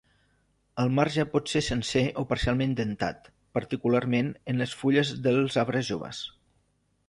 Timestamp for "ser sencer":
1.53-2.03